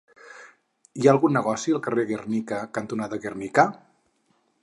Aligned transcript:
Hi 1.01 1.05
ha 1.07 1.11
algun 1.13 1.35
negoci 1.39 1.75
al 1.75 1.83
carrer 1.89 2.07
Gernika 2.13 2.61
cantonada 2.79 3.23
Gernika? 3.27 3.67